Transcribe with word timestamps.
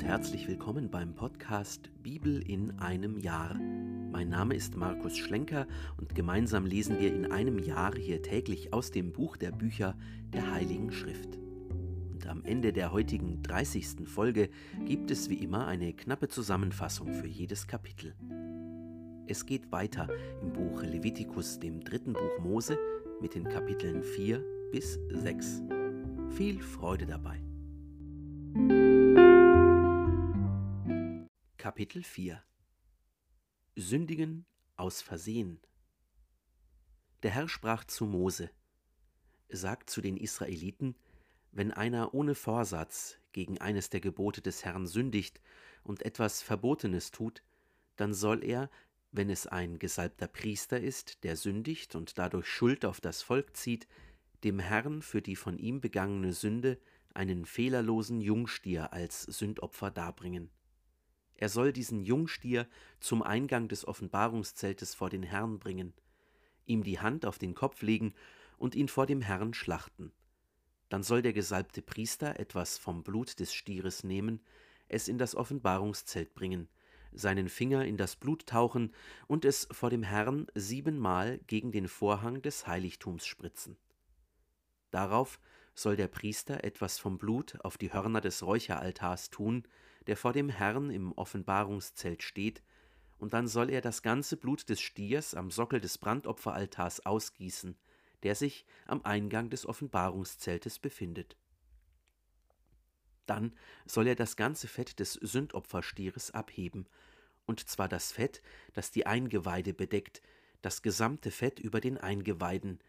und 0.00 0.06
herzlich 0.06 0.48
willkommen 0.48 0.90
beim 0.90 1.14
Podcast 1.14 1.90
Bibel 2.02 2.40
in 2.40 2.78
einem 2.78 3.18
Jahr. 3.18 3.54
Mein 4.10 4.30
Name 4.30 4.54
ist 4.54 4.74
Markus 4.74 5.18
Schlenker 5.18 5.66
und 5.98 6.14
gemeinsam 6.14 6.64
lesen 6.64 6.98
wir 6.98 7.14
in 7.14 7.30
einem 7.30 7.58
Jahr 7.58 7.94
hier 7.94 8.22
täglich 8.22 8.72
aus 8.72 8.90
dem 8.90 9.12
Buch 9.12 9.36
der 9.36 9.52
Bücher 9.52 9.94
der 10.32 10.52
Heiligen 10.52 10.90
Schrift. 10.90 11.38
Und 12.12 12.26
am 12.26 12.42
Ende 12.44 12.72
der 12.72 12.92
heutigen 12.92 13.42
30. 13.42 14.08
Folge 14.08 14.48
gibt 14.86 15.10
es 15.10 15.28
wie 15.28 15.34
immer 15.34 15.66
eine 15.66 15.92
knappe 15.92 16.28
Zusammenfassung 16.28 17.12
für 17.12 17.28
jedes 17.28 17.66
Kapitel. 17.66 18.14
Es 19.26 19.44
geht 19.44 19.70
weiter 19.70 20.08
im 20.40 20.54
Buch 20.54 20.82
Levitikus, 20.82 21.58
dem 21.58 21.84
dritten 21.84 22.14
Buch 22.14 22.38
Mose, 22.42 22.78
mit 23.20 23.34
den 23.34 23.44
Kapiteln 23.44 24.02
4 24.02 24.42
bis 24.72 24.98
6. 25.10 25.60
Viel 26.30 26.62
Freude 26.62 27.04
dabei. 27.04 27.49
Kapitel 31.60 32.02
4 32.02 32.42
Sündigen 33.76 34.46
aus 34.76 35.02
Versehen 35.02 35.60
Der 37.22 37.32
Herr 37.32 37.50
sprach 37.50 37.84
zu 37.84 38.06
Mose, 38.06 38.48
sagt 39.50 39.90
zu 39.90 40.00
den 40.00 40.16
Israeliten, 40.16 40.96
wenn 41.52 41.70
einer 41.70 42.14
ohne 42.14 42.34
Vorsatz 42.34 43.18
gegen 43.32 43.60
eines 43.60 43.90
der 43.90 44.00
Gebote 44.00 44.40
des 44.40 44.64
Herrn 44.64 44.86
sündigt 44.86 45.42
und 45.84 46.00
etwas 46.00 46.40
Verbotenes 46.40 47.10
tut, 47.10 47.42
dann 47.96 48.14
soll 48.14 48.42
er, 48.42 48.70
wenn 49.12 49.28
es 49.28 49.46
ein 49.46 49.78
gesalbter 49.78 50.28
Priester 50.28 50.80
ist, 50.80 51.24
der 51.24 51.36
sündigt 51.36 51.94
und 51.94 52.16
dadurch 52.16 52.46
Schuld 52.46 52.86
auf 52.86 53.02
das 53.02 53.20
Volk 53.20 53.54
zieht, 53.54 53.86
dem 54.44 54.60
Herrn 54.60 55.02
für 55.02 55.20
die 55.20 55.36
von 55.36 55.58
ihm 55.58 55.82
begangene 55.82 56.32
Sünde 56.32 56.78
einen 57.12 57.44
fehlerlosen 57.44 58.22
Jungstier 58.22 58.94
als 58.94 59.24
Sündopfer 59.24 59.90
darbringen. 59.90 60.50
Er 61.40 61.48
soll 61.48 61.72
diesen 61.72 62.02
Jungstier 62.02 62.68
zum 63.00 63.22
Eingang 63.22 63.66
des 63.66 63.88
Offenbarungszeltes 63.88 64.94
vor 64.94 65.08
den 65.08 65.22
Herrn 65.22 65.58
bringen, 65.58 65.94
ihm 66.66 66.82
die 66.82 67.00
Hand 67.00 67.24
auf 67.24 67.38
den 67.38 67.54
Kopf 67.54 67.80
legen 67.80 68.12
und 68.58 68.74
ihn 68.74 68.88
vor 68.88 69.06
dem 69.06 69.22
Herrn 69.22 69.54
schlachten. 69.54 70.12
Dann 70.90 71.02
soll 71.02 71.22
der 71.22 71.32
gesalbte 71.32 71.80
Priester 71.80 72.38
etwas 72.38 72.76
vom 72.76 73.02
Blut 73.02 73.40
des 73.40 73.54
Stieres 73.54 74.04
nehmen, 74.04 74.40
es 74.88 75.08
in 75.08 75.16
das 75.16 75.34
Offenbarungszelt 75.34 76.34
bringen, 76.34 76.68
seinen 77.12 77.48
Finger 77.48 77.86
in 77.86 77.96
das 77.96 78.16
Blut 78.16 78.46
tauchen 78.46 78.92
und 79.26 79.46
es 79.46 79.66
vor 79.70 79.88
dem 79.88 80.02
Herrn 80.02 80.46
siebenmal 80.54 81.38
gegen 81.46 81.72
den 81.72 81.88
Vorhang 81.88 82.42
des 82.42 82.66
Heiligtums 82.66 83.24
spritzen. 83.24 83.78
Darauf 84.90 85.40
soll 85.74 85.96
der 85.96 86.08
Priester 86.08 86.64
etwas 86.64 86.98
vom 86.98 87.16
Blut 87.16 87.58
auf 87.64 87.78
die 87.78 87.92
Hörner 87.94 88.20
des 88.20 88.42
Räucheraltars 88.42 89.30
tun, 89.30 89.64
der 90.06 90.16
vor 90.16 90.32
dem 90.32 90.48
Herrn 90.48 90.90
im 90.90 91.12
Offenbarungszelt 91.12 92.22
steht, 92.22 92.62
und 93.18 93.34
dann 93.34 93.48
soll 93.48 93.68
er 93.68 93.82
das 93.82 94.02
ganze 94.02 94.36
Blut 94.36 94.68
des 94.70 94.80
Stiers 94.80 95.34
am 95.34 95.50
Sockel 95.50 95.80
des 95.80 95.98
Brandopferaltars 95.98 97.04
ausgießen, 97.04 97.76
der 98.22 98.34
sich 98.34 98.64
am 98.86 99.04
Eingang 99.04 99.50
des 99.50 99.66
Offenbarungszeltes 99.66 100.78
befindet. 100.78 101.36
Dann 103.26 103.54
soll 103.84 104.08
er 104.08 104.16
das 104.16 104.36
ganze 104.36 104.68
Fett 104.68 104.98
des 104.98 105.12
Sündopferstieres 105.12 106.30
abheben, 106.32 106.86
und 107.46 107.68
zwar 107.68 107.88
das 107.88 108.12
Fett, 108.12 108.42
das 108.72 108.90
die 108.90 109.06
Eingeweide 109.06 109.74
bedeckt, 109.74 110.22
das 110.62 110.82
gesamte 110.82 111.30
Fett 111.30 111.58
über 111.58 111.80
den 111.80 111.98
Eingeweiden, 111.98 112.80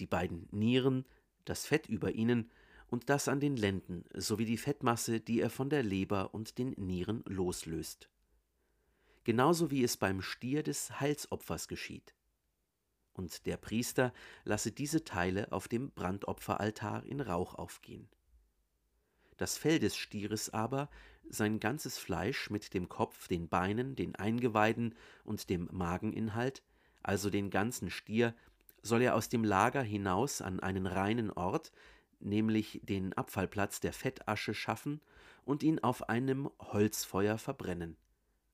die 0.00 0.06
beiden 0.06 0.48
Nieren, 0.50 1.04
das 1.44 1.66
Fett 1.66 1.88
über 1.88 2.12
ihnen 2.12 2.50
und 2.88 3.10
das 3.10 3.28
an 3.28 3.40
den 3.40 3.56
Lenden 3.56 4.04
sowie 4.14 4.44
die 4.44 4.56
Fettmasse, 4.56 5.20
die 5.20 5.40
er 5.40 5.50
von 5.50 5.70
der 5.70 5.82
Leber 5.82 6.34
und 6.34 6.58
den 6.58 6.70
Nieren 6.70 7.22
loslöst. 7.26 8.08
Genauso 9.24 9.70
wie 9.70 9.84
es 9.84 9.96
beim 9.96 10.22
Stier 10.22 10.62
des 10.62 11.00
Heilsopfers 11.00 11.68
geschieht. 11.68 12.14
Und 13.12 13.46
der 13.46 13.56
Priester 13.56 14.12
lasse 14.44 14.72
diese 14.72 15.04
Teile 15.04 15.52
auf 15.52 15.68
dem 15.68 15.90
Brandopferaltar 15.90 17.04
in 17.04 17.20
Rauch 17.20 17.54
aufgehen. 17.56 18.08
Das 19.36 19.58
Fell 19.58 19.78
des 19.78 19.96
Stieres 19.96 20.50
aber, 20.50 20.88
sein 21.28 21.60
ganzes 21.60 21.98
Fleisch 21.98 22.48
mit 22.48 22.74
dem 22.74 22.88
Kopf, 22.88 23.28
den 23.28 23.48
Beinen, 23.48 23.96
den 23.96 24.16
Eingeweiden 24.16 24.94
und 25.24 25.50
dem 25.50 25.68
Mageninhalt, 25.72 26.62
also 27.02 27.28
den 27.28 27.50
ganzen 27.50 27.90
Stier, 27.90 28.34
soll 28.82 29.02
er 29.02 29.14
aus 29.14 29.28
dem 29.28 29.44
Lager 29.44 29.82
hinaus 29.82 30.40
an 30.40 30.60
einen 30.60 30.86
reinen 30.86 31.30
Ort, 31.30 31.72
nämlich 32.20 32.80
den 32.82 33.12
Abfallplatz 33.12 33.80
der 33.80 33.92
Fettasche 33.92 34.54
schaffen 34.54 35.00
und 35.44 35.62
ihn 35.62 35.78
auf 35.78 36.08
einem 36.08 36.50
Holzfeuer 36.58 37.38
verbrennen. 37.38 37.96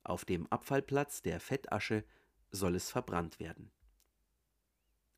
Auf 0.02 0.24
dem 0.24 0.46
Abfallplatz 0.48 1.22
der 1.22 1.40
Fettasche 1.40 2.04
soll 2.50 2.74
es 2.76 2.90
verbrannt 2.90 3.40
werden. 3.40 3.70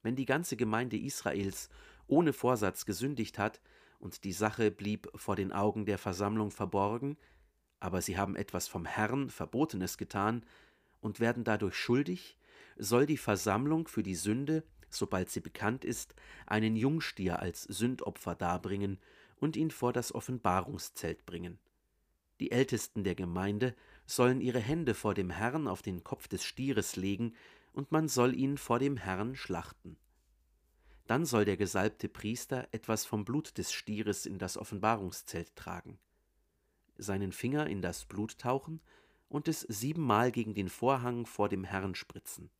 Wenn 0.02 0.16
die 0.16 0.26
ganze 0.26 0.56
Gemeinde 0.56 0.96
Israels 0.96 1.68
ohne 2.06 2.32
Vorsatz 2.32 2.86
gesündigt 2.86 3.38
hat 3.38 3.60
und 3.98 4.24
die 4.24 4.32
Sache 4.32 4.70
blieb 4.70 5.08
vor 5.14 5.34
den 5.34 5.52
Augen 5.52 5.84
der 5.86 5.98
Versammlung 5.98 6.50
verborgen, 6.50 7.16
aber 7.80 8.00
sie 8.00 8.16
haben 8.16 8.36
etwas 8.36 8.68
vom 8.68 8.84
Herrn 8.84 9.28
Verbotenes 9.28 9.98
getan 9.98 10.44
und 11.00 11.20
werden 11.20 11.44
dadurch 11.44 11.76
schuldig, 11.76 12.38
soll 12.78 13.06
die 13.06 13.16
Versammlung 13.16 13.88
für 13.88 14.02
die 14.02 14.14
Sünde 14.14 14.64
sobald 14.96 15.30
sie 15.30 15.40
bekannt 15.40 15.84
ist, 15.84 16.14
einen 16.46 16.76
Jungstier 16.76 17.40
als 17.40 17.62
Sündopfer 17.64 18.34
darbringen 18.34 18.98
und 19.38 19.56
ihn 19.56 19.70
vor 19.70 19.92
das 19.92 20.14
Offenbarungszelt 20.14 21.26
bringen. 21.26 21.58
Die 22.40 22.50
Ältesten 22.50 23.04
der 23.04 23.14
Gemeinde 23.14 23.74
sollen 24.06 24.40
ihre 24.40 24.60
Hände 24.60 24.94
vor 24.94 25.14
dem 25.14 25.30
Herrn 25.30 25.68
auf 25.68 25.82
den 25.82 26.04
Kopf 26.04 26.28
des 26.28 26.44
Stieres 26.44 26.96
legen, 26.96 27.34
und 27.72 27.92
man 27.92 28.08
soll 28.08 28.34
ihn 28.34 28.56
vor 28.56 28.78
dem 28.78 28.96
Herrn 28.96 29.36
schlachten. 29.36 29.98
Dann 31.06 31.26
soll 31.26 31.44
der 31.44 31.58
gesalbte 31.58 32.08
Priester 32.08 32.66
etwas 32.72 33.04
vom 33.04 33.24
Blut 33.24 33.58
des 33.58 33.72
Stieres 33.72 34.24
in 34.24 34.38
das 34.38 34.56
Offenbarungszelt 34.56 35.54
tragen, 35.56 35.98
seinen 36.96 37.32
Finger 37.32 37.66
in 37.66 37.82
das 37.82 38.06
Blut 38.06 38.38
tauchen 38.38 38.80
und 39.28 39.46
es 39.46 39.60
siebenmal 39.60 40.32
gegen 40.32 40.54
den 40.54 40.68
Vorhang 40.68 41.26
vor 41.26 41.48
dem 41.48 41.64
Herrn 41.64 41.94
spritzen. 41.94 42.50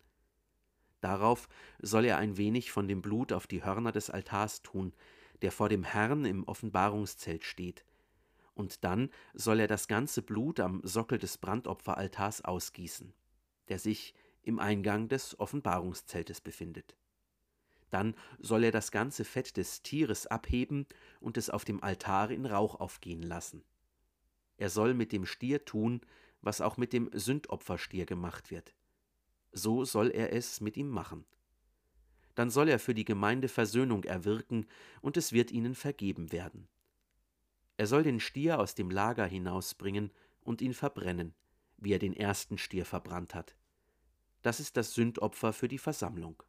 Darauf 1.07 1.49
soll 1.79 2.07
er 2.07 2.19
ein 2.19 2.37
wenig 2.37 2.73
von 2.73 2.89
dem 2.89 3.01
Blut 3.01 3.33
auf 3.33 3.47
die 3.47 3.63
Hörner 3.63 3.93
des 3.93 4.11
Altars 4.11 4.63
tun, 4.63 4.93
der 5.41 5.53
vor 5.53 5.69
dem 5.69 5.85
Herrn 5.85 6.25
im 6.25 6.43
Offenbarungszelt 6.43 7.45
steht. 7.45 7.85
Und 8.55 8.83
dann 8.83 9.11
soll 9.33 9.61
er 9.61 9.69
das 9.69 9.87
ganze 9.87 10.21
Blut 10.21 10.59
am 10.59 10.81
Sockel 10.83 11.19
des 11.19 11.39
Brandopferaltars 11.39 12.45
ausgießen, 12.45 13.13
der 13.69 13.79
sich 13.79 14.15
im 14.43 14.59
Eingang 14.59 15.07
des 15.07 15.39
Offenbarungszeltes 15.39 16.41
befindet. 16.41 16.97
Dann 17.91 18.17
soll 18.41 18.65
er 18.65 18.73
das 18.73 18.91
ganze 18.91 19.25
Fett 19.25 19.57
des 19.57 19.83
Tieres 19.83 20.27
abheben 20.27 20.87
und 21.21 21.37
es 21.37 21.51
auf 21.51 21.65
dem 21.65 21.85
Altar 21.85 22.33
in 22.33 22.47
Rauch 22.47 22.81
aufgehen 22.81 23.23
lassen. 23.23 23.63
Er 24.57 24.71
soll 24.71 24.93
mit 24.93 25.13
dem 25.13 25.25
Stier 25.25 25.65
tun, 25.65 26.01
was 26.41 26.61
auch 26.61 26.77
mit 26.77 26.93
dem 26.93 27.09
Sündopferstier 27.13 28.07
gemacht 28.07 28.51
wird 28.51 28.75
so 29.57 29.85
soll 29.85 30.11
er 30.11 30.33
es 30.33 30.61
mit 30.61 30.77
ihm 30.77 30.89
machen. 30.89 31.25
Dann 32.35 32.51
soll 32.51 32.69
er 32.69 32.79
für 32.79 32.95
die 32.95 33.07
Gemeinde 33.07 33.49
Versöhnung 33.49 34.05
erwirken, 34.05 34.67
und 35.01 35.17
es 35.17 35.33
wird 35.33 35.51
ihnen 35.51 35.75
vergeben 35.75 36.31
werden. 36.31 36.69
Er 37.79 37.87
soll 37.87 38.03
den 38.03 38.21
Stier 38.21 38.61
aus 38.61 38.75
dem 38.75 38.91
Lager 38.91 39.25
hinausbringen 39.27 40.13
und 40.43 40.61
ihn 40.61 40.75
verbrennen, 40.75 41.35
wie 41.79 41.93
er 41.93 41.99
den 41.99 42.15
ersten 42.15 42.59
Stier 42.59 42.85
verbrannt 42.85 43.35
hat. 43.35 43.57
Das 44.43 44.61
ist 44.61 44.77
das 44.77 44.93
Sündopfer 44.93 45.53
für 45.53 45.69
die 45.69 45.79
Versammlung. 45.79 46.43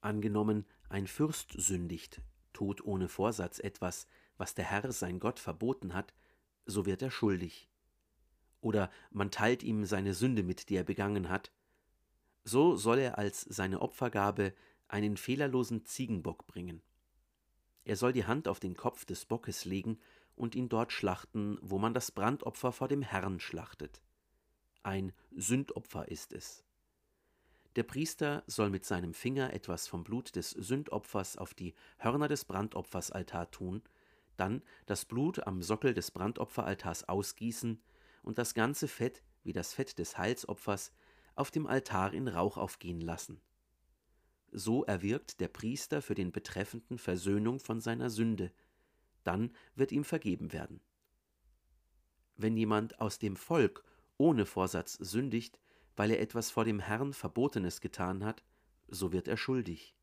Angenommen, 0.00 0.66
ein 0.88 1.06
Fürst 1.06 1.52
sündigt, 1.52 2.20
tut 2.52 2.84
ohne 2.84 3.08
Vorsatz 3.08 3.60
etwas, 3.60 4.08
was 4.36 4.54
der 4.54 4.64
Herr 4.64 4.90
sein 4.90 5.20
Gott 5.20 5.38
verboten 5.38 5.94
hat, 5.94 6.12
so 6.66 6.86
wird 6.86 7.02
er 7.02 7.10
schuldig 7.12 7.71
oder 8.62 8.90
man 9.10 9.30
teilt 9.30 9.62
ihm 9.62 9.84
seine 9.84 10.14
Sünde 10.14 10.42
mit, 10.42 10.70
die 10.70 10.76
er 10.76 10.84
begangen 10.84 11.28
hat, 11.28 11.52
so 12.44 12.76
soll 12.76 12.98
er 12.98 13.18
als 13.18 13.42
seine 13.42 13.82
Opfergabe 13.82 14.54
einen 14.88 15.16
fehlerlosen 15.16 15.84
Ziegenbock 15.84 16.46
bringen. 16.46 16.82
Er 17.84 17.96
soll 17.96 18.12
die 18.12 18.24
Hand 18.24 18.48
auf 18.48 18.60
den 18.60 18.76
Kopf 18.76 19.04
des 19.04 19.26
Bockes 19.26 19.64
legen 19.64 19.98
und 20.36 20.54
ihn 20.54 20.68
dort 20.68 20.92
schlachten, 20.92 21.58
wo 21.60 21.78
man 21.78 21.94
das 21.94 22.10
Brandopfer 22.10 22.72
vor 22.72 22.88
dem 22.88 23.02
Herrn 23.02 23.40
schlachtet. 23.40 24.02
Ein 24.82 25.12
Sündopfer 25.32 26.08
ist 26.08 26.32
es. 26.32 26.64
Der 27.76 27.84
Priester 27.84 28.44
soll 28.46 28.70
mit 28.70 28.84
seinem 28.84 29.14
Finger 29.14 29.52
etwas 29.52 29.88
vom 29.88 30.04
Blut 30.04 30.36
des 30.36 30.50
Sündopfers 30.50 31.36
auf 31.36 31.54
die 31.54 31.74
Hörner 31.98 32.28
des 32.28 32.44
Brandopfersaltar 32.44 33.50
tun, 33.50 33.82
dann 34.36 34.62
das 34.86 35.04
Blut 35.04 35.46
am 35.46 35.62
Sockel 35.62 35.94
des 35.94 36.10
Brandopferaltars 36.10 37.08
ausgießen 37.08 37.80
und 38.22 38.38
das 38.38 38.54
ganze 38.54 38.88
Fett, 38.88 39.22
wie 39.44 39.52
das 39.52 39.74
Fett 39.74 39.98
des 39.98 40.16
Heilsopfers, 40.18 40.92
auf 41.34 41.50
dem 41.50 41.66
Altar 41.66 42.14
in 42.14 42.28
Rauch 42.28 42.56
aufgehen 42.56 43.00
lassen. 43.00 43.40
So 44.50 44.84
erwirkt 44.84 45.40
der 45.40 45.48
Priester 45.48 46.02
für 46.02 46.14
den 46.14 46.32
Betreffenden 46.32 46.98
Versöhnung 46.98 47.58
von 47.58 47.80
seiner 47.80 48.10
Sünde, 48.10 48.52
dann 49.24 49.52
wird 49.74 49.92
ihm 49.92 50.04
vergeben 50.04 50.52
werden. 50.52 50.80
wenn 52.36 52.56
jemand 52.56 53.00
aus 53.00 53.18
dem 53.18 53.36
Volk 53.36 53.84
ohne 54.18 54.46
Vorsatz 54.46 54.94
sündigt, 54.94 55.58
weil 55.96 56.10
er 56.10 56.20
etwas 56.20 56.50
vor 56.50 56.64
dem 56.64 56.80
Herrn 56.80 57.12
Verbotenes 57.12 57.80
getan 57.80 58.24
hat, 58.24 58.42
so 58.88 59.12
wird 59.12 59.28
er 59.28 59.36
schuldig. 59.36 59.94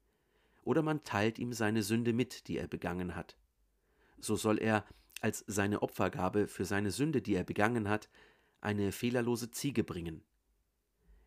Oder 0.64 0.82
man 0.82 1.04
teilt 1.04 1.40
ihm 1.40 1.54
seine 1.54 1.84
Sünde 1.84 2.14
mit, 2.14 2.48
die 2.48 2.58
er 2.58 2.68
begangen 2.68 3.16
hat. 3.16 3.38
So 4.20 4.36
soll 4.36 4.60
er 4.60 4.86
als 5.20 5.44
seine 5.48 5.82
Opfergabe 5.82 6.48
für 6.48 6.66
seine 6.66 6.92
Sünde, 6.92 7.22
die 7.22 7.36
er 7.36 7.44
begangen 7.44 7.90
hat, 7.90 8.10
eine 8.62 8.92
fehlerlose 8.92 9.52
Ziege 9.52 9.84
bringen. 9.84 10.24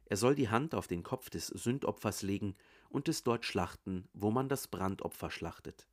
Er 0.07 0.17
soll 0.17 0.35
die 0.35 0.51
Hand 0.51 0.75
auf 0.75 0.89
den 0.89 1.03
Kopf 1.03 1.31
des 1.31 1.47
Sündopfers 1.47 2.23
legen 2.23 2.55
und 2.91 3.09
es 3.09 3.23
dort 3.23 3.47
schlachten, 3.47 4.09
wo 4.13 4.31
man 4.31 4.49
das 4.49 4.69
Brandopfer 4.69 5.31
schlachtet. 5.31 5.87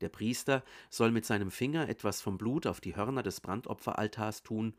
Der 0.00 0.08
Priester 0.08 0.64
soll 0.90 1.10
mit 1.10 1.24
seinem 1.24 1.50
Finger 1.50 1.88
etwas 1.88 2.20
vom 2.20 2.38
Blut 2.38 2.66
auf 2.66 2.80
die 2.80 2.96
Hörner 2.96 3.22
des 3.22 3.40
Brandopferaltars 3.40 4.42
tun 4.42 4.74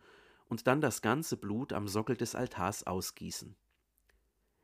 und 0.47 0.67
dann 0.67 0.81
das 0.81 1.01
ganze 1.01 1.37
Blut 1.37 1.73
am 1.73 1.87
Sockel 1.87 2.17
des 2.17 2.35
Altars 2.35 2.85
ausgießen. 2.85 3.55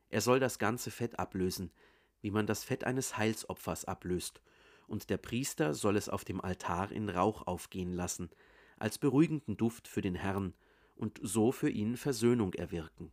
Er 0.08 0.20
soll 0.20 0.40
das 0.40 0.58
ganze 0.58 0.90
Fett 0.90 1.18
ablösen, 1.18 1.70
wie 2.20 2.30
man 2.30 2.46
das 2.46 2.64
Fett 2.64 2.84
eines 2.84 3.16
Heilsopfers 3.16 3.84
ablöst, 3.84 4.40
und 4.86 5.10
der 5.10 5.18
Priester 5.18 5.74
soll 5.74 5.96
es 5.96 6.08
auf 6.08 6.24
dem 6.24 6.40
Altar 6.40 6.92
in 6.92 7.08
Rauch 7.08 7.46
aufgehen 7.46 7.92
lassen, 7.92 8.30
als 8.78 8.98
beruhigenden 8.98 9.56
Duft 9.56 9.88
für 9.88 10.02
den 10.02 10.14
Herrn, 10.14 10.54
und 10.94 11.20
so 11.22 11.52
für 11.52 11.68
ihn 11.68 11.96
Versöhnung 11.96 12.54
erwirken. 12.54 13.12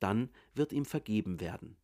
Dann 0.00 0.30
wird 0.54 0.72
ihm 0.72 0.84
vergeben 0.84 1.40
werden. 1.40 1.76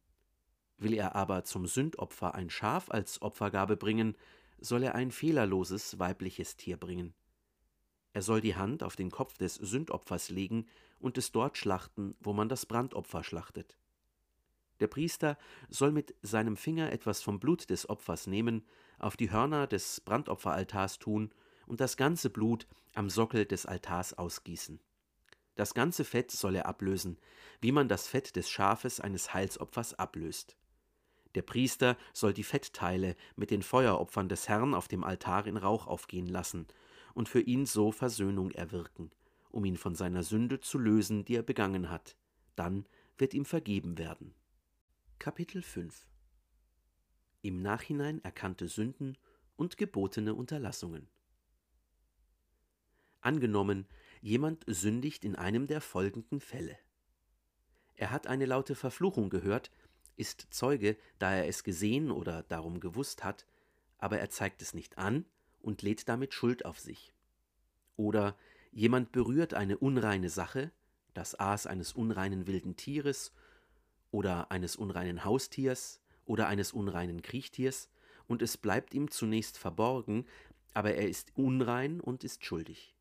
Will 0.77 0.95
er 0.95 1.15
aber 1.15 1.45
zum 1.45 1.67
Sündopfer 1.67 2.35
ein 2.35 2.51
Schaf 2.51 2.91
als 2.91 3.23
Opfergabe 3.23 3.77
bringen, 3.77 4.17
soll 4.61 4.83
er 4.83 4.95
ein 4.95 5.11
fehlerloses 5.11 5.99
weibliches 5.99 6.57
Tier 6.57 6.77
bringen. 6.77 7.15
Er 8.13 8.23
soll 8.23 8.41
die 8.41 8.57
Hand 8.57 8.83
auf 8.83 8.95
den 8.95 9.11
Kopf 9.11 9.39
des 9.39 9.55
Sündopfers 9.55 10.29
legen 10.29 10.67
und 10.99 11.17
es 11.17 11.33
dort 11.33 11.57
schlachten, 11.57 12.15
wo 12.21 12.33
man 12.33 12.49
das 12.49 12.67
Brandopfer 12.67 13.25
schlachtet. 13.25 13.79
Der 14.81 14.89
Priester 14.89 15.39
soll 15.69 15.93
mit 15.93 16.15
seinem 16.23 16.57
Finger 16.57 16.93
etwas 16.93 17.23
vom 17.23 17.39
Blut 17.39 17.71
des 17.71 17.89
Opfers 17.89 18.27
nehmen, 18.27 18.67
auf 19.03 19.17
die 19.17 19.31
Hörner 19.31 19.67
des 19.67 20.01
Brandopferaltars 20.01 20.99
tun 20.99 21.31
und 21.67 21.81
das 21.81 21.97
ganze 21.97 22.31
Blut 22.31 22.67
am 22.95 23.11
Sockel 23.11 23.47
des 23.47 23.67
Altars 23.67 24.15
ausgießen. 24.15 24.81
Das 25.55 25.75
ganze 25.75 26.05
Fett 26.05 26.31
soll 26.31 26.57
er 26.57 26.67
ablösen, 26.67 27.19
wie 27.61 27.73
man 27.73 27.89
das 27.89 28.09
Fett 28.09 28.37
des 28.37 28.49
Schafes 28.49 29.01
eines 29.01 29.35
Heilsopfers 29.35 29.95
ablöst. 29.95 30.57
Der 31.35 31.43
Priester 31.43 31.97
soll 32.13 32.33
die 32.33 32.43
Fettteile 32.43 33.17
mit 33.37 33.51
den 33.51 33.63
Feueropfern 33.63 34.29
des 34.29 34.49
Herrn 34.49 34.75
auf 34.75 34.89
dem 34.89 35.05
Altar 35.05 35.47
in 35.47 35.57
Rauch 35.57 35.87
aufgehen 35.87 36.27
lassen 36.27 36.67
und 37.15 37.29
für 37.29 37.41
ihn 37.41 37.67
so 37.67 37.93
Versöhnung 37.93 38.51
erwirken, 38.51 39.11
um 39.51 39.65
ihn 39.65 39.77
von 39.77 39.95
seiner 39.95 40.23
Sünde 40.23 40.61
zu 40.61 40.79
lösen, 40.79 41.25
die 41.25 41.37
er 41.37 41.43
begangen 41.43 41.91
hat. 41.91 42.17
Dann 42.57 42.87
wird 43.17 43.35
ihm 43.35 43.45
vergeben 43.45 43.99
werden. 43.99 44.35
Kapitel 45.19 45.63
5 45.63 46.07
Im 47.43 47.61
Nachhinein 47.61 48.23
erkannte 48.23 48.69
Sünden 48.69 49.19
und 49.56 49.77
gebotene 49.77 50.35
Unterlassungen. 50.35 51.09
Angenommen, 53.21 53.87
jemand 54.21 54.65
sündigt 54.69 55.25
in 55.25 55.35
einem 55.35 55.67
der 55.67 55.81
folgenden 55.81 56.41
Fälle. 56.41 56.79
Er 57.94 58.12
hat 58.12 58.29
eine 58.29 58.47
laute 58.47 58.77
Verfluchung 58.77 59.29
gehört, 59.29 59.73
ist 60.17 60.47
Zeuge, 60.50 60.97
da 61.19 61.35
er 61.35 61.49
es 61.49 61.65
gesehen 61.65 62.12
oder 62.12 62.44
darum 62.44 62.79
gewusst 62.79 63.25
hat, 63.25 63.47
aber 63.99 64.19
er 64.21 64.31
zeigt 64.31 64.62
es 64.62 64.73
nicht 64.73 64.99
an 64.99 65.25
und 65.61 65.83
lädt 65.83 66.09
damit 66.09 66.35
Schuld 66.35 66.65
auf 66.65 66.79
sich. 66.79 67.12
Oder 67.97 68.37
jemand 68.71 69.11
berührt 69.11 69.53
eine 69.55 69.79
unreine 69.79 70.31
Sache, 70.31 70.71
das 71.12 71.39
Aas 71.39 71.67
eines 71.67 71.93
unreinen 71.93 72.47
wilden 72.47 72.77
Tieres 72.77 73.33
oder 74.12 74.50
eines 74.53 74.77
unreinen 74.77 75.25
Haustiers 75.25 76.02
oder 76.25 76.49
eines 76.49 76.73
unreinen 76.73 77.23
Kriechtiers, 77.23 77.89
und 78.27 78.43
es 78.43 78.57
bleibt 78.57 78.95
ihm 78.95 79.11
zunächst 79.11 79.59
verborgen, 79.59 80.27
aber 80.75 80.95
er 80.95 81.09
ist 81.09 81.33
unrein 81.35 82.01
und 82.01 82.25
ist 82.25 82.45
schuldig. 82.45 82.95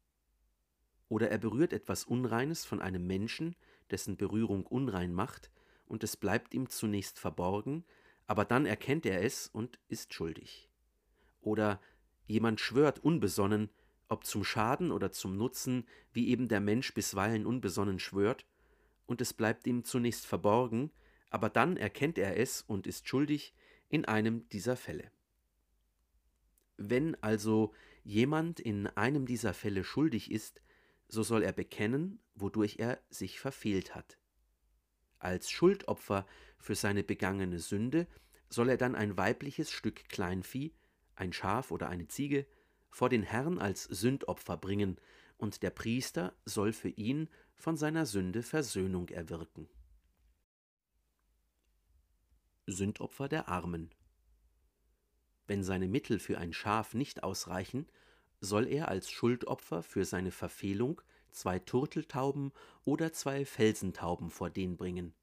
Oder 1.10 1.30
er 1.30 1.38
berührt 1.38 1.74
etwas 1.74 2.04
Unreines 2.06 2.66
von 2.66 2.82
einem 2.82 3.06
Menschen, 3.06 3.56
dessen 3.90 4.18
Berührung 4.18 4.66
unrein 4.66 5.14
macht, 5.14 5.52
und 5.86 6.04
es 6.04 6.16
bleibt 6.16 6.54
ihm 6.54 6.70
zunächst 6.70 7.20
verborgen, 7.20 7.84
aber 8.28 8.46
dann 8.46 8.66
erkennt 8.66 9.06
er 9.06 9.24
es 9.24 9.48
und 9.48 9.78
ist 9.90 10.14
schuldig. 10.14 10.70
Oder 11.42 11.82
jemand 12.28 12.62
schwört 12.62 13.00
unbesonnen, 13.00 13.70
ob 14.08 14.26
zum 14.26 14.44
Schaden 14.44 14.92
oder 14.92 15.12
zum 15.12 15.36
Nutzen, 15.38 15.86
wie 16.14 16.30
eben 16.30 16.48
der 16.48 16.62
Mensch 16.62 16.94
bisweilen 16.94 17.46
unbesonnen 17.46 18.00
schwört, 18.00 18.46
und 19.06 19.20
es 19.20 19.34
bleibt 19.34 19.68
ihm 19.68 19.84
zunächst 19.84 20.26
verborgen, 20.26 20.92
aber 21.32 21.50
dann 21.50 21.78
erkennt 21.78 22.20
er 22.20 22.38
es 22.38 22.62
und 22.62 22.86
ist 22.86 23.08
schuldig 23.08 23.56
in 23.90 24.06
einem 24.06 24.48
dieser 24.50 24.76
Fälle. 24.76 25.12
Wenn 26.78 27.16
also 27.24 27.74
jemand 28.04 28.60
in 28.60 28.88
einem 28.88 29.26
dieser 29.26 29.54
Fälle 29.54 29.84
schuldig 29.84 30.30
ist, 30.30 30.62
so 31.08 31.24
soll 31.24 31.44
er 31.44 31.54
bekennen, 31.54 32.20
wodurch 32.36 32.78
er 32.80 33.00
sich 33.10 33.40
verfehlt 33.40 33.96
hat. 33.96 34.18
Als 35.20 35.50
Schuldopfer 35.50 36.26
für 36.58 36.76
seine 36.76 37.04
begangene 37.04 37.60
Sünde 37.60 38.08
soll 38.50 38.70
er 38.70 38.78
dann 38.78 38.96
ein 38.96 39.18
weibliches 39.18 39.72
Stück 39.72 40.10
Kleinvieh, 40.10 40.74
ein 41.16 41.32
Schaf 41.32 41.72
oder 41.72 41.90
eine 41.90 42.08
Ziege, 42.08 42.46
vor 42.90 43.08
den 43.08 43.24
Herrn 43.24 43.58
als 43.58 43.84
Sündopfer 43.84 44.58
bringen, 44.58 45.00
und 45.38 45.64
der 45.64 45.72
Priester 45.72 46.36
soll 46.46 46.72
für 46.72 46.90
ihn 46.90 47.30
von 47.56 47.78
seiner 47.78 48.06
Sünde 48.06 48.44
Versöhnung 48.44 49.10
erwirken. 49.10 49.68
Sündopfer 52.72 53.28
der 53.28 53.50
Armen 53.50 53.92
Wenn 55.48 55.64
seine 55.64 55.88
Mittel 55.88 56.20
für 56.20 56.38
ein 56.38 56.54
Schaf 56.54 56.94
nicht 56.94 57.24
ausreichen, 57.24 57.88
soll 58.40 58.68
er 58.68 58.88
als 58.88 59.10
Schuldopfer 59.10 59.84
für 59.84 60.06
seine 60.06 60.32
Verfehlung 60.32 61.02
zwei 61.32 61.60
Turteltauben 61.60 62.52
oder 62.84 63.14
zwei 63.14 63.46
Felsentauben 63.46 64.30
vor 64.30 64.50
den 64.50 64.78
bringen, 64.78 65.14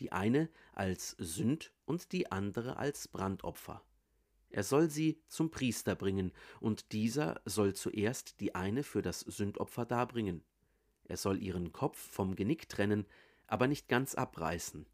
die 0.00 0.12
eine 0.12 0.48
als 0.72 1.16
Sünd 1.18 1.72
und 1.84 2.12
die 2.12 2.30
andere 2.30 2.76
als 2.76 3.08
Brandopfer. 3.08 3.82
Er 4.50 4.62
soll 4.62 4.90
sie 4.90 5.20
zum 5.26 5.50
Priester 5.50 5.94
bringen, 5.94 6.32
und 6.60 6.92
dieser 6.92 7.40
soll 7.44 7.74
zuerst 7.74 8.40
die 8.40 8.54
eine 8.54 8.82
für 8.82 9.02
das 9.02 9.20
Sündopfer 9.20 9.84
darbringen. 9.84 10.42
Er 11.04 11.16
soll 11.16 11.42
ihren 11.42 11.72
Kopf 11.72 11.98
vom 11.98 12.36
Genick 12.36 12.68
trennen, 12.68 13.06
aber 13.46 13.66
nicht 13.66 13.88
ganz 13.88 14.14
abreißen. 14.14 14.86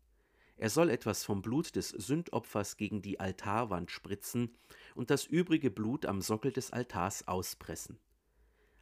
Er 0.56 0.70
soll 0.70 0.90
etwas 0.90 1.24
vom 1.24 1.42
Blut 1.42 1.74
des 1.76 1.88
Sündopfers 1.90 2.76
gegen 2.76 3.02
die 3.02 3.18
Altarwand 3.18 3.90
spritzen 3.90 4.54
und 4.94 5.10
das 5.10 5.24
übrige 5.24 5.70
Blut 5.70 6.06
am 6.06 6.20
Sockel 6.20 6.52
des 6.52 6.72
Altars 6.72 7.26
auspressen. 7.26 7.98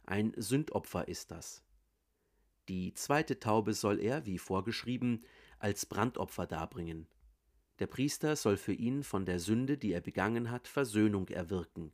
Ein 0.05 0.33
Sündopfer 0.35 1.07
ist 1.07 1.31
das. 1.31 1.63
Die 2.67 2.93
zweite 2.93 3.39
Taube 3.39 3.73
soll 3.73 3.99
er, 3.99 4.25
wie 4.25 4.37
vorgeschrieben, 4.37 5.21
als 5.59 5.85
Brandopfer 5.85 6.47
darbringen. 6.47 7.07
Der 7.79 7.87
Priester 7.87 8.35
soll 8.35 8.57
für 8.57 8.73
ihn 8.73 9.03
von 9.03 9.25
der 9.25 9.39
Sünde, 9.39 9.77
die 9.77 9.91
er 9.91 10.01
begangen 10.01 10.51
hat, 10.51 10.67
Versöhnung 10.67 11.29
erwirken, 11.29 11.91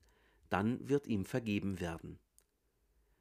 dann 0.49 0.87
wird 0.87 1.07
ihm 1.07 1.23
vergeben 1.25 1.79
werden. 1.79 2.19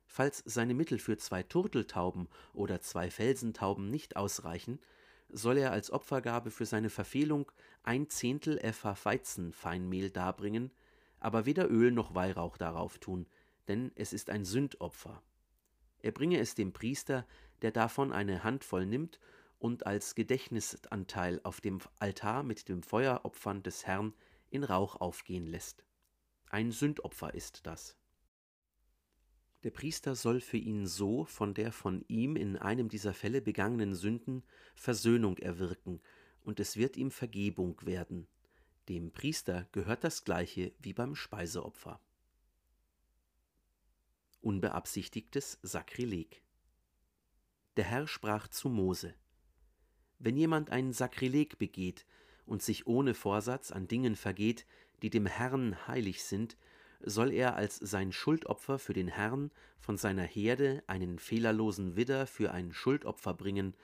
Falls 0.04 0.42
seine 0.46 0.74
Mittel 0.74 0.98
für 0.98 1.16
zwei 1.16 1.42
Turteltauben 1.42 2.28
oder 2.54 2.80
zwei 2.80 3.10
Felsentauben 3.10 3.90
nicht 3.90 4.16
ausreichen, 4.16 4.80
soll 5.28 5.58
er 5.58 5.72
als 5.72 5.90
Opfergabe 5.90 6.50
für 6.50 6.66
seine 6.66 6.90
Verfehlung 6.90 7.50
ein 7.82 8.08
Zehntel 8.08 8.58
Epha 8.58 8.96
Weizenfeinmehl 9.02 10.10
darbringen, 10.10 10.72
aber 11.20 11.46
weder 11.46 11.70
Öl 11.70 11.90
noch 11.90 12.14
Weihrauch 12.14 12.56
darauf 12.56 12.98
tun, 12.98 13.26
denn 13.68 13.92
es 13.94 14.12
ist 14.12 14.30
ein 14.30 14.44
Sündopfer. 14.44 15.22
Er 16.00 16.12
bringe 16.12 16.38
es 16.38 16.54
dem 16.54 16.72
Priester, 16.72 17.26
der 17.62 17.72
davon 17.72 18.12
eine 18.12 18.44
Handvoll 18.44 18.86
nimmt 18.86 19.18
und 19.58 19.86
als 19.86 20.14
Gedächtnisanteil 20.14 21.40
auf 21.42 21.60
dem 21.60 21.80
Altar 21.98 22.42
mit 22.42 22.68
dem 22.68 22.82
Feueropfern 22.82 23.62
des 23.62 23.86
Herrn 23.86 24.14
in 24.50 24.62
Rauch 24.62 24.96
aufgehen 24.96 25.46
lässt. 25.46 25.84
Ein 26.48 26.70
Sündopfer 26.70 27.34
ist 27.34 27.66
das. 27.66 27.96
Der 29.66 29.72
Priester 29.72 30.14
soll 30.14 30.40
für 30.40 30.58
ihn 30.58 30.86
so 30.86 31.24
von 31.24 31.52
der 31.52 31.72
von 31.72 32.04
ihm 32.06 32.36
in 32.36 32.56
einem 32.56 32.88
dieser 32.88 33.12
Fälle 33.12 33.42
begangenen 33.42 33.96
Sünden 33.96 34.44
Versöhnung 34.76 35.38
erwirken, 35.38 36.00
und 36.44 36.60
es 36.60 36.76
wird 36.76 36.96
ihm 36.96 37.10
Vergebung 37.10 37.76
werden. 37.84 38.28
Dem 38.88 39.10
Priester 39.10 39.66
gehört 39.72 40.04
das 40.04 40.22
gleiche 40.22 40.72
wie 40.78 40.92
beim 40.92 41.16
Speiseopfer. 41.16 42.00
Unbeabsichtigtes 44.40 45.58
Sakrileg. 45.62 46.44
Der 47.76 47.86
Herr 47.86 48.06
sprach 48.06 48.46
zu 48.46 48.68
Mose: 48.68 49.16
Wenn 50.20 50.36
jemand 50.36 50.70
ein 50.70 50.92
Sakrileg 50.92 51.58
begeht 51.58 52.06
und 52.44 52.62
sich 52.62 52.86
ohne 52.86 53.14
Vorsatz 53.14 53.72
an 53.72 53.88
Dingen 53.88 54.14
vergeht, 54.14 54.64
die 55.02 55.10
dem 55.10 55.26
Herrn 55.26 55.88
heilig 55.88 56.22
sind, 56.22 56.56
soll 57.06 57.32
er 57.32 57.54
als 57.54 57.76
sein 57.76 58.12
Schuldopfer 58.12 58.78
für 58.78 58.92
den 58.92 59.08
Herrn 59.08 59.52
von 59.78 59.96
seiner 59.96 60.24
Herde 60.24 60.82
einen 60.88 61.18
fehlerlosen 61.18 61.96
Widder 61.96 62.26
für 62.26 62.50
ein 62.50 62.72
Schuldopfer 62.72 63.32
bringen, 63.32 63.74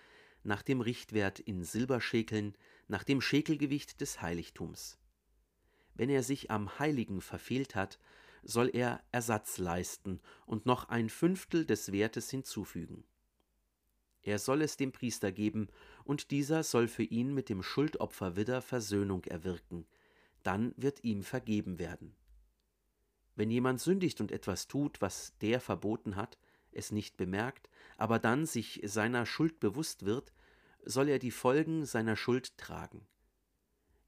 nach 0.43 0.63
dem 0.63 0.81
Richtwert 0.81 1.39
in 1.39 1.63
Silberschekeln, 1.63 2.57
nach 2.89 3.05
dem 3.05 3.21
Schekelgewicht 3.21 4.01
des 4.01 4.21
Heiligtums. 4.21 4.99
Wenn 5.95 6.11
er 6.11 6.25
sich 6.25 6.51
am 6.51 6.79
Heiligen 6.81 7.21
verfehlt 7.21 7.77
hat, 7.77 8.01
soll 8.43 8.71
er 8.73 9.01
Ersatz 9.13 9.59
leisten 9.59 10.21
und 10.45 10.67
noch 10.67 10.89
ein 10.89 11.09
Fünftel 11.09 11.65
des 11.65 11.93
Wertes 11.93 12.29
hinzufügen. 12.29 13.05
Er 14.23 14.41
soll 14.41 14.63
es 14.63 14.77
dem 14.77 14.91
Priester 14.91 15.31
geben, 15.31 15.69
und 16.05 16.33
dieser 16.33 16.65
soll 16.65 16.89
für 16.89 17.05
ihn 17.05 17.35
mit 17.35 17.49
dem 17.49 17.63
Schuldopfer 17.63 18.35
Widder 18.35 18.63
Versöhnung 18.63 19.25
erwirken, 19.25 19.87
dann 20.43 20.75
wird 20.77 21.05
ihm 21.05 21.23
vergeben 21.23 21.79
werden. 21.79 22.17
Wenn 23.35 23.51
jemand 23.51 23.81
sündigt 23.81 24.21
und 24.21 24.31
etwas 24.31 24.69
tut, 24.69 25.01
was 25.01 25.37
der 25.41 25.61
verboten 25.61 26.17
hat, 26.17 26.39
es 26.73 26.93
nicht 26.93 27.17
bemerkt, 27.17 27.69
aber 27.97 28.19
dann 28.19 28.47
sich 28.47 28.81
seiner 28.85 29.27
Schuld 29.27 29.61
bewusst 29.61 30.05
wird, 30.05 30.33
soll 30.85 31.09
er 31.09 31.19
die 31.19 31.31
Folgen 31.31 31.85
seiner 31.85 32.17
Schuld 32.17 32.57
tragen. 32.59 33.07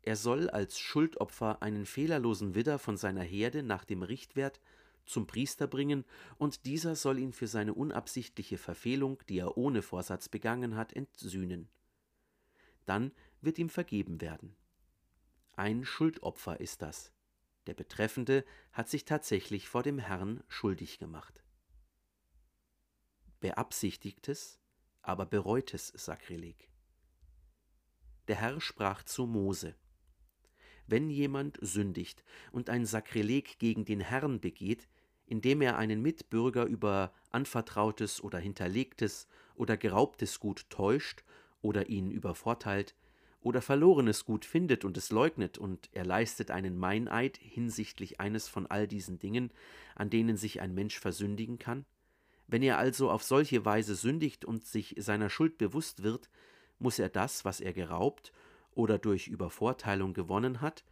Er 0.02 0.16
soll 0.16 0.50
als 0.50 0.78
Schuldopfer 0.78 1.62
einen 1.62 1.86
fehlerlosen 1.86 2.54
Widder 2.54 2.78
von 2.78 2.96
seiner 2.96 3.22
Herde 3.22 3.62
nach 3.62 3.84
dem 3.84 4.02
Richtwert 4.02 4.60
zum 5.06 5.26
Priester 5.26 5.66
bringen, 5.66 6.04
und 6.38 6.66
dieser 6.66 6.96
soll 6.96 7.18
ihn 7.18 7.32
für 7.32 7.46
seine 7.46 7.74
unabsichtliche 7.74 8.58
Verfehlung, 8.58 9.22
die 9.28 9.38
er 9.38 9.56
ohne 9.56 9.82
Vorsatz 9.82 10.28
begangen 10.28 10.76
hat, 10.76 10.92
entsühnen. 10.92 11.68
Dann 12.86 13.12
wird 13.40 13.58
ihm 13.58 13.68
vergeben 13.68 14.20
werden. 14.20 14.56
Ein 15.56 15.84
Schuldopfer 15.84 16.60
ist 16.60 16.82
das. 16.82 17.12
Der 17.66 17.74
Betreffende 17.74 18.44
hat 18.72 18.88
sich 18.88 19.04
tatsächlich 19.04 19.68
vor 19.68 19.82
dem 19.82 19.98
Herrn 19.98 20.42
schuldig 20.48 20.98
gemacht. 20.98 21.42
Beabsichtigtes, 23.40 24.60
aber 25.02 25.26
bereutes 25.26 25.88
Sakrileg. 25.88 26.68
Der 28.28 28.36
Herr 28.36 28.60
sprach 28.60 29.02
zu 29.02 29.26
Mose: 29.26 29.74
Wenn 30.86 31.10
jemand 31.10 31.58
sündigt 31.60 32.24
und 32.52 32.70
ein 32.70 32.86
Sakrileg 32.86 33.58
gegen 33.58 33.84
den 33.84 34.00
Herrn 34.00 34.40
begeht, 34.40 34.88
indem 35.26 35.62
er 35.62 35.78
einen 35.78 36.02
Mitbürger 36.02 36.64
über 36.64 37.12
anvertrautes 37.30 38.22
oder 38.22 38.38
hinterlegtes 38.38 39.26
oder 39.54 39.76
geraubtes 39.76 40.40
Gut 40.40 40.68
täuscht 40.68 41.24
oder 41.62 41.88
ihn 41.88 42.10
übervorteilt, 42.10 42.94
oder 43.44 43.60
verlorenes 43.60 44.24
Gut 44.24 44.46
findet 44.46 44.86
und 44.86 44.96
es 44.96 45.12
leugnet, 45.12 45.58
und 45.58 45.90
er 45.92 46.06
leistet 46.06 46.50
einen 46.50 46.78
Meineid 46.78 47.36
hinsichtlich 47.36 48.18
eines 48.18 48.48
von 48.48 48.66
all 48.66 48.88
diesen 48.88 49.18
Dingen, 49.18 49.52
an 49.94 50.08
denen 50.08 50.38
sich 50.38 50.62
ein 50.62 50.74
Mensch 50.74 50.98
versündigen 50.98 51.58
kann? 51.58 51.84
Wenn 52.46 52.62
er 52.62 52.78
also 52.78 53.10
auf 53.10 53.22
solche 53.22 53.64
Weise 53.66 53.96
sündigt 53.96 54.46
und 54.46 54.64
sich 54.64 54.94
seiner 54.98 55.28
Schuld 55.28 55.58
bewusst 55.58 56.02
wird, 56.02 56.30
muss 56.78 56.98
er 56.98 57.10
das, 57.10 57.44
was 57.44 57.60
er 57.60 57.74
geraubt 57.74 58.32
oder 58.70 58.98
durch 58.98 59.28
Übervorteilung 59.28 60.14
gewonnen 60.14 60.62
hat, 60.62 60.84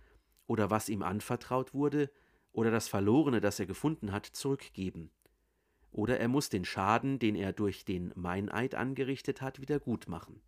oder 0.46 0.70
was 0.70 0.90
ihm 0.90 1.02
anvertraut 1.02 1.72
wurde, 1.72 2.10
oder 2.52 2.70
das 2.70 2.86
Verlorene, 2.86 3.40
das 3.40 3.58
er 3.60 3.66
gefunden 3.66 4.12
hat, 4.12 4.26
zurückgeben. 4.26 5.10
Oder 5.90 6.20
er 6.20 6.28
muss 6.28 6.50
den 6.50 6.66
Schaden, 6.66 7.18
den 7.18 7.34
er 7.34 7.54
durch 7.54 7.86
den 7.86 8.12
Meineid 8.14 8.74
angerichtet 8.74 9.40
hat, 9.40 9.60
wieder 9.60 9.80
gut 9.80 10.06
machen. 10.06 10.42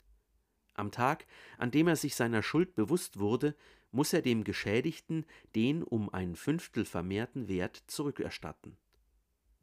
Am 0.75 0.91
Tag, 0.91 1.27
an 1.57 1.71
dem 1.71 1.89
er 1.89 1.97
sich 1.97 2.15
seiner 2.17 2.43
Schuld 2.43 2.75
bewusst 2.75 3.19
wurde, 3.19 3.55
muss 3.93 4.13
er 4.13 4.23
dem 4.23 4.43
Geschädigten 4.43 5.25
den 5.55 5.83
um 5.83 6.13
ein 6.13 6.35
Fünftel 6.35 6.85
vermehrten 6.85 7.49
Wert 7.49 7.83
zurückerstatten. 7.87 8.77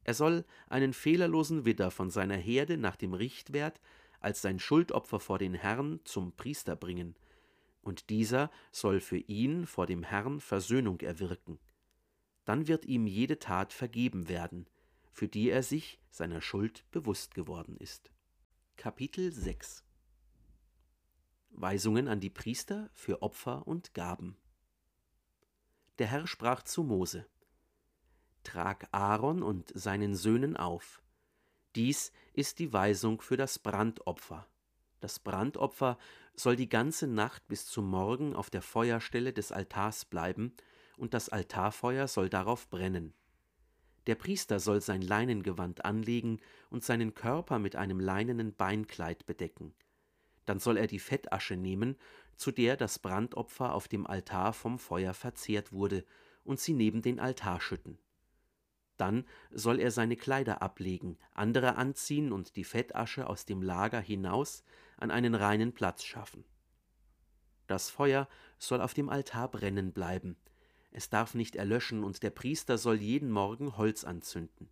Er 0.03 0.13
soll 0.13 0.46
einen 0.68 0.94
fehlerlosen 0.94 1.65
Widder 1.65 1.91
von 1.91 2.10
seiner 2.10 2.38
Herde 2.38 2.77
nach 2.77 2.96
dem 2.96 3.13
Richtwert 3.13 3.82
als 4.20 4.41
sein 4.41 4.60
Schuldopfer 4.60 5.20
vor 5.20 5.38
den 5.38 5.53
Herrn 5.53 6.00
zum 6.06 6.32
Priester 6.32 6.75
bringen, 6.75 7.15
und 7.82 8.10
dieser 8.10 8.51
soll 8.72 9.00
für 9.00 9.18
ihn 9.18 9.65
vor 9.65 9.88
dem 9.88 10.03
Herrn 10.03 10.39
Versöhnung 10.39 11.01
erwirken. 11.01 11.60
Dann 12.46 12.68
wird 12.68 12.86
ihm 12.86 13.08
jede 13.08 13.39
Tat 13.39 13.74
vergeben 13.74 14.30
werden, 14.30 14.68
für 15.12 15.27
die 15.27 15.50
er 15.50 15.63
sich 15.63 16.00
seiner 16.12 16.41
Schuld 16.41 16.86
bewusst 16.91 17.34
geworden 17.34 17.75
ist. 17.77 18.12
Kapitel 18.77 19.32
6 19.32 19.84
Weisungen 21.53 22.08
an 22.08 22.20
die 22.20 22.29
Priester 22.29 22.89
für 22.93 23.22
Opfer 23.22 23.67
und 23.67 23.93
Gaben. 23.93 24.38
Der 26.00 26.08
Herr 26.08 26.25
sprach 26.25 26.63
zu 26.63 26.84
Mose: 26.84 27.27
Trag 28.43 28.88
Aaron 28.91 29.43
und 29.43 29.72
seinen 29.75 30.15
Söhnen 30.15 30.58
auf. 30.58 31.01
Dies 31.75 32.12
ist 32.34 32.60
die 32.60 32.74
Weisung 32.74 33.22
für 33.22 33.38
das 33.38 33.60
Brandopfer. 33.60 34.48
Das 35.00 35.20
Brandopfer 35.20 35.98
soll 36.36 36.55
die 36.55 36.70
ganze 36.70 37.08
Nacht 37.08 37.48
bis 37.48 37.67
zum 37.67 37.89
Morgen 37.89 38.36
auf 38.36 38.50
der 38.50 38.62
Feuerstelle 38.62 39.34
des 39.34 39.51
Altars 39.51 40.05
bleiben, 40.05 40.55
und 40.98 41.13
das 41.13 41.29
Altarfeuer 41.29 42.08
soll 42.08 42.29
darauf 42.29 42.70
brennen. 42.70 43.13
Der 44.08 44.15
Priester 44.15 44.60
soll 44.60 44.81
sein 44.81 45.01
Leinengewand 45.01 45.86
anlegen 45.86 46.39
und 46.70 46.84
seinen 46.84 47.13
Körper 47.13 47.60
mit 47.60 47.75
einem 47.75 48.00
leinenen 48.00 48.55
Beinkleid 48.55 49.25
bedecken 49.25 49.75
dann 50.45 50.60
soll 50.60 50.77
er 50.77 50.88
die 50.88 51.00
Fettasche 51.00 51.55
nehmen, 51.55 51.98
zu 52.36 52.51
der 52.51 52.77
das 52.77 53.00
Brandopfer 53.00 53.74
auf 53.74 53.88
dem 53.88 54.07
Altar 54.07 54.53
vom 54.53 54.79
Feuer 54.79 55.13
verzehrt 55.13 55.71
wurde, 55.71 56.05
und 56.43 56.60
sie 56.60 56.74
neben 56.74 57.01
den 57.01 57.19
Altar 57.19 57.62
schütten. 57.62 58.00
Dann 58.98 59.25
soll 59.51 59.79
er 59.79 59.91
seine 59.91 60.15
Kleider 60.15 60.62
ablegen, 60.62 61.17
andere 61.33 61.75
anziehen 61.75 62.31
und 62.31 62.55
die 62.55 62.63
Fettasche 62.63 63.27
aus 63.27 63.45
dem 63.45 63.62
Lager 63.62 64.00
hinaus 64.00 64.63
an 64.98 65.12
einen 65.12 65.36
reinen 65.36 65.74
Platz 65.74 66.03
schaffen. 66.03 66.43
Das 67.67 67.89
Feuer 67.89 68.27
soll 68.57 68.81
auf 68.81 68.93
dem 68.93 69.10
Altar 69.10 69.50
brennen 69.50 69.93
bleiben, 69.93 70.36
es 70.91 71.10
darf 71.10 71.33
nicht 71.33 71.55
erlöschen, 71.55 72.03
und 72.03 72.21
der 72.21 72.31
Priester 72.31 72.77
soll 72.77 72.98
jeden 72.98 73.31
Morgen 73.31 73.77
Holz 73.77 74.03
anzünden. 74.03 74.69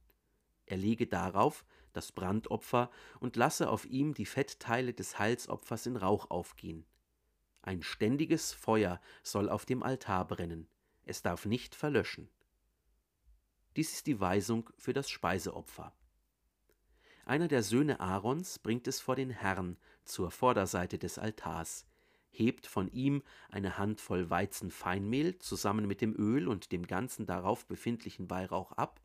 Er 0.66 0.78
lege 0.78 1.08
darauf 1.08 1.66
das 1.94 2.12
Brandopfer, 2.12 2.90
und 3.20 3.36
lasse 3.36 3.70
auf 3.70 3.86
ihm 3.86 4.14
die 4.14 4.26
Fettteile 4.26 4.94
des 4.94 5.20
Heilsopfers 5.20 5.86
in 5.86 5.96
Rauch 5.96 6.30
aufgehen. 6.30 6.86
Ein 7.62 7.84
ständiges 7.84 8.54
Feuer 8.54 9.02
soll 9.24 9.50
auf 9.50 9.66
dem 9.66 9.84
Altar 9.84 10.26
brennen, 10.28 10.68
es 11.04 11.22
darf 11.22 11.46
nicht 11.46 11.76
verlöschen. 11.76 12.30
Dies 13.76 13.94
ist 13.94 14.08
die 14.08 14.20
Weisung 14.20 14.70
für 14.78 14.94
das 14.94 15.10
Speiseopfer. 15.10 15.94
Einer 17.26 17.48
der 17.48 17.62
Söhne 17.62 18.00
Aarons 18.00 18.60
bringt 18.60 18.88
es 18.88 19.00
vor 19.00 19.16
den 19.16 19.30
Herrn 19.30 19.78
zur 20.04 20.32
Vorderseite 20.32 20.98
des 20.98 21.20
Altars, 21.20 21.86
hebt 22.32 22.66
von 22.66 22.90
ihm 22.92 23.22
eine 23.50 23.78
Handvoll 23.78 24.30
Weizenfeinmehl 24.30 25.38
zusammen 25.40 25.88
mit 25.88 26.02
dem 26.02 26.16
Öl 26.16 26.48
und 26.48 26.72
dem 26.72 26.88
ganzen 26.88 27.26
darauf 27.26 27.66
befindlichen 27.68 28.30
Weihrauch 28.30 28.72
ab 28.72 29.00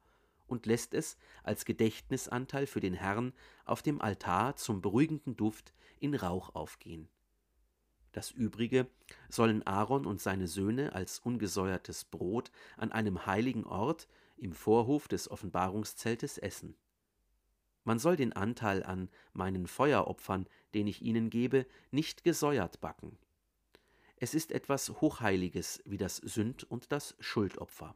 und 0.47 0.67
lässt 0.67 0.95
es 0.95 1.17
als 1.43 1.65
Gedächtnisanteil 1.65 2.67
für 2.67 2.81
den 2.81 2.95
Herrn 2.95 3.33
auf 3.65 3.83
dem 3.83 4.01
Altar 4.01 4.57
zum 4.57 4.81
beruhigenden 4.81 5.37
Duft 5.37 5.75
in 6.01 6.15
Rauch 6.15 6.55
aufgehen. 6.55 7.09
Das 8.13 8.31
übrige 8.31 8.87
sollen 9.29 9.67
Aaron 9.67 10.07
und 10.07 10.21
seine 10.21 10.47
Söhne 10.47 10.93
als 10.93 11.19
ungesäuertes 11.19 12.05
Brot 12.05 12.53
an 12.77 12.93
einem 12.93 13.27
heiligen 13.27 13.65
Ort 13.65 14.07
im 14.37 14.53
Vorhof 14.53 15.09
des 15.09 15.31
Offenbarungszeltes 15.31 16.39
essen. 16.39 16.77
Man 17.83 17.99
soll 17.99 18.17
den 18.17 18.33
Anteil 18.33 18.83
an 18.83 19.11
meinen 19.33 19.67
Feueropfern, 19.67 20.49
den 20.75 20.87
ich 20.87 21.03
ihnen 21.03 21.29
gebe, 21.29 21.67
nicht 21.91 22.25
gesäuert 22.25 22.81
backen. 22.81 23.19
Es 24.17 24.35
ist 24.35 24.53
etwas 24.53 24.89
Hochheiliges 25.01 25.83
wie 25.85 25.99
das 25.99 26.17
Sünd- 26.17 26.65
und 26.65 26.93
das 26.93 27.17
Schuldopfer. 27.19 27.95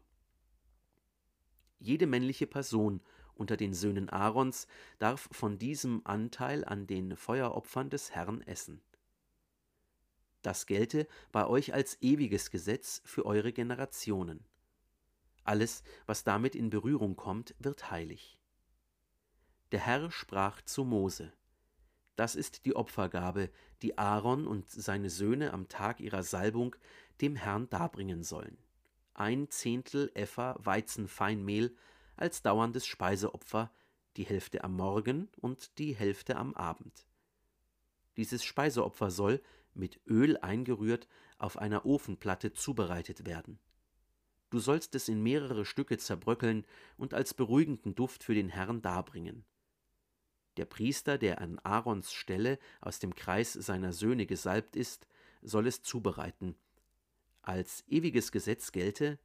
Jede 1.78 2.06
männliche 2.06 2.46
Person 2.46 3.00
unter 3.34 3.56
den 3.56 3.72
Söhnen 3.72 4.08
Aarons 4.08 4.66
darf 4.98 5.28
von 5.30 5.58
diesem 5.58 6.02
Anteil 6.04 6.64
an 6.64 6.86
den 6.86 7.16
Feueropfern 7.16 7.88
des 7.88 8.10
Herrn 8.10 8.42
essen. 8.42 8.80
Das 10.42 10.66
gelte 10.66 11.06
bei 11.32 11.46
euch 11.46 11.72
als 11.72 12.00
ewiges 12.02 12.50
Gesetz 12.50 13.00
für 13.04 13.26
eure 13.26 13.52
Generationen. 13.52 14.44
Alles, 15.44 15.82
was 16.06 16.24
damit 16.24 16.54
in 16.54 16.70
Berührung 16.70 17.16
kommt, 17.16 17.54
wird 17.58 17.90
heilig. 17.90 18.38
Der 19.72 19.80
Herr 19.80 20.10
sprach 20.10 20.62
zu 20.62 20.84
Mose, 20.84 21.32
das 22.16 22.34
ist 22.34 22.64
die 22.64 22.74
Opfergabe, 22.74 23.50
die 23.82 23.96
Aaron 23.96 24.46
und 24.46 24.68
seine 24.68 25.10
Söhne 25.10 25.52
am 25.52 25.68
Tag 25.68 26.00
ihrer 26.00 26.24
Salbung 26.24 26.74
dem 27.20 27.36
Herrn 27.36 27.70
darbringen 27.70 28.24
sollen 28.24 28.58
ein 29.18 29.50
Zehntel 29.50 30.10
Effa 30.14 30.56
Weizenfeinmehl 30.58 31.74
als 32.16 32.42
dauerndes 32.42 32.86
Speiseopfer, 32.86 33.72
die 34.16 34.24
Hälfte 34.24 34.64
am 34.64 34.74
Morgen 34.74 35.28
und 35.40 35.78
die 35.78 35.94
Hälfte 35.94 36.36
am 36.36 36.54
Abend. 36.54 37.06
Dieses 38.16 38.44
Speiseopfer 38.44 39.10
soll, 39.10 39.42
mit 39.74 40.00
Öl 40.06 40.36
eingerührt, 40.38 41.08
auf 41.38 41.56
einer 41.58 41.86
Ofenplatte 41.86 42.52
zubereitet 42.52 43.26
werden. 43.26 43.58
Du 44.50 44.58
sollst 44.58 44.94
es 44.94 45.08
in 45.08 45.22
mehrere 45.22 45.64
Stücke 45.64 45.98
zerbröckeln 45.98 46.64
und 46.96 47.14
als 47.14 47.34
beruhigenden 47.34 47.94
Duft 47.94 48.24
für 48.24 48.34
den 48.34 48.48
Herrn 48.48 48.82
darbringen. 48.82 49.44
Der 50.56 50.64
Priester, 50.64 51.18
der 51.18 51.40
an 51.40 51.60
Aarons 51.60 52.12
Stelle 52.12 52.58
aus 52.80 52.98
dem 52.98 53.14
Kreis 53.14 53.52
seiner 53.52 53.92
Söhne 53.92 54.26
gesalbt 54.26 54.74
ist, 54.74 55.06
soll 55.42 55.66
es 55.66 55.82
zubereiten. 55.82 56.56
Als 57.48 57.82
ewiges 57.88 58.30
Gesetz 58.30 58.72
gelte, 58.72 59.18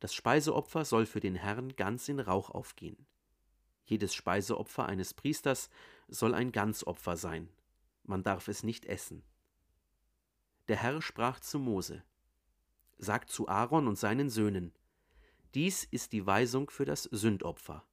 das 0.00 0.14
Speiseopfer 0.14 0.86
soll 0.86 1.04
für 1.04 1.20
den 1.20 1.34
Herrn 1.34 1.76
ganz 1.76 2.08
in 2.08 2.18
Rauch 2.18 2.48
aufgehen. 2.48 3.04
Jedes 3.84 4.14
Speiseopfer 4.14 4.86
eines 4.86 5.12
Priesters 5.12 5.68
soll 6.08 6.32
ein 6.34 6.50
Ganzopfer 6.50 7.18
sein. 7.18 7.50
Man 8.04 8.22
darf 8.22 8.48
es 8.48 8.62
nicht 8.62 8.86
essen. 8.86 9.22
Der 10.68 10.78
Herr 10.78 11.02
sprach 11.02 11.40
zu 11.40 11.58
Mose: 11.58 12.02
Sag 12.96 13.28
zu 13.28 13.48
Aaron 13.48 13.86
und 13.86 13.98
seinen 13.98 14.30
Söhnen: 14.30 14.72
Dies 15.54 15.84
ist 15.84 16.14
die 16.14 16.24
Weisung 16.24 16.70
für 16.70 16.86
das 16.86 17.02
Sündopfer. 17.02 17.84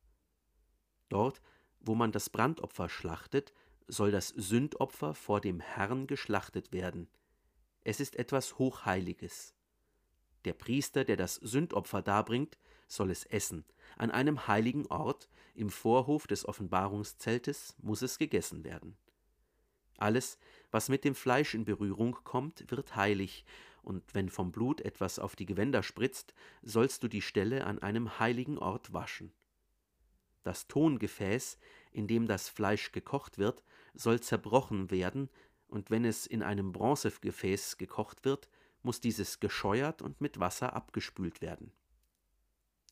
Dort, 1.10 1.42
wo 1.82 1.96
man 1.96 2.14
das 2.14 2.30
Brandopfer 2.30 2.88
schlachtet, 2.88 3.52
soll 3.88 4.12
das 4.12 4.30
Sündopfer 4.30 5.14
vor 5.14 5.42
dem 5.42 5.60
Herrn 5.60 6.08
geschlachtet 6.08 6.72
werden. 6.72 7.10
Es 7.84 8.00
ist 8.00 8.16
etwas 8.18 8.58
Hochheiliges. 8.58 9.54
Der 10.46 10.54
Priester, 10.54 11.04
der 11.04 11.18
das 11.18 11.36
Sündopfer 11.36 12.02
darbringt, 12.02 12.58
soll 12.88 13.12
es 13.12 13.26
essen. 13.26 13.66
An 13.98 14.12
einem 14.12 14.48
heiligen 14.48 14.88
Ort, 14.88 15.30
im 15.54 15.70
Vorhof 15.70 16.28
des 16.28 16.48
Offenbarungszeltes, 16.48 17.76
muss 17.82 18.02
es 18.02 18.18
gegessen 18.18 18.64
werden. 18.64 18.98
Alles, 19.98 20.38
was 20.72 20.88
mit 20.88 21.04
dem 21.04 21.16
Fleisch 21.16 21.54
in 21.54 21.66
Berührung 21.66 22.18
kommt, 22.24 22.72
wird 22.72 22.96
heilig, 22.96 23.46
und 23.82 24.04
wenn 24.14 24.30
vom 24.30 24.52
Blut 24.52 24.82
etwas 24.82 25.20
auf 25.20 25.36
die 25.36 25.46
Gewänder 25.46 25.84
spritzt, 25.84 26.34
sollst 26.62 27.04
du 27.04 27.08
die 27.08 27.22
Stelle 27.22 27.66
an 27.66 27.80
einem 27.80 28.20
heiligen 28.20 28.58
Ort 28.58 28.94
waschen. 28.94 29.32
Das 30.44 30.68
Tongefäß, 30.68 31.58
in 31.92 32.08
dem 32.08 32.28
das 32.28 32.50
Fleisch 32.50 32.92
gekocht 32.92 33.38
wird, 33.38 33.64
soll 33.94 34.20
zerbrochen 34.20 34.90
werden, 34.90 35.30
und 35.70 35.90
wenn 35.90 36.06
es 36.06 36.28
in 36.28 36.44
einem 36.44 36.72
Bronzegefäß 36.72 37.78
gekocht 37.78 38.26
wird, 38.26 38.50
muss 38.82 39.02
dieses 39.02 39.40
gescheuert 39.40 40.02
und 40.02 40.22
mit 40.22 40.40
Wasser 40.40 40.74
abgespült 40.74 41.42
werden. 41.42 41.72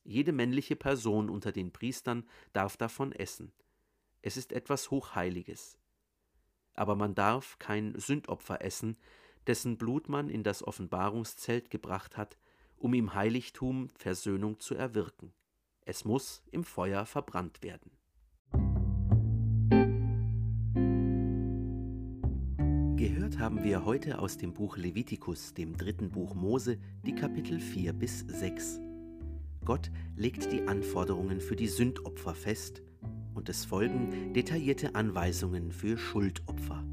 Jede 0.03 0.31
männliche 0.31 0.75
Person 0.75 1.29
unter 1.29 1.51
den 1.51 1.71
Priestern 1.71 2.25
darf 2.53 2.77
davon 2.77 3.11
essen. 3.11 3.51
Es 4.21 4.37
ist 4.37 4.51
etwas 4.53 4.89
Hochheiliges. 4.89 5.77
Aber 6.73 6.95
man 6.95 7.15
darf 7.15 7.59
kein 7.59 7.97
Sündopfer 7.99 8.61
essen, 8.61 8.97
dessen 9.47 9.77
Blut 9.77 10.09
man 10.09 10.29
in 10.29 10.43
das 10.43 10.63
Offenbarungszelt 10.63 11.69
gebracht 11.69 12.17
hat, 12.17 12.37
um 12.77 12.93
im 12.93 13.13
Heiligtum 13.13 13.89
Versöhnung 13.97 14.59
zu 14.59 14.75
erwirken. 14.75 15.33
Es 15.81 16.05
muss 16.05 16.43
im 16.51 16.63
Feuer 16.63 17.05
verbrannt 17.05 17.63
werden. 17.63 17.96
Haben 23.47 23.63
wir 23.63 23.85
heute 23.85 24.19
aus 24.19 24.35
dem 24.35 24.51
Buch 24.51 24.75
Levitikus, 24.75 25.53
dem 25.53 25.77
dritten 25.77 26.09
Buch 26.09 26.35
Mose, 26.35 26.77
die 27.05 27.15
Kapitel 27.15 27.61
4 27.61 27.93
bis 27.93 28.19
6. 28.27 28.81
Gott 29.63 29.89
legt 30.17 30.51
die 30.51 30.67
Anforderungen 30.67 31.39
für 31.39 31.55
die 31.55 31.69
Sündopfer 31.69 32.35
fest 32.35 32.81
und 33.35 33.47
es 33.47 33.63
folgen 33.63 34.33
detaillierte 34.33 34.95
Anweisungen 34.95 35.71
für 35.71 35.97
Schuldopfer. 35.97 36.83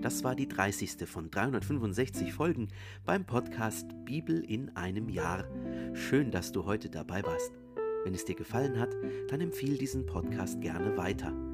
Das 0.00 0.24
war 0.24 0.34
die 0.34 0.48
30. 0.48 1.06
von 1.06 1.30
365 1.30 2.32
Folgen 2.32 2.68
beim 3.04 3.26
Podcast 3.26 3.88
Bibel 4.06 4.42
in 4.42 4.74
einem 4.74 5.10
Jahr. 5.10 5.44
Schön, 5.92 6.30
dass 6.30 6.50
du 6.50 6.64
heute 6.64 6.88
dabei 6.88 7.22
warst. 7.24 7.52
Wenn 8.04 8.14
es 8.14 8.24
dir 8.24 8.36
gefallen 8.36 8.80
hat, 8.80 8.96
dann 9.28 9.42
empfiehl 9.42 9.76
diesen 9.76 10.06
Podcast 10.06 10.62
gerne 10.62 10.96
weiter. 10.96 11.53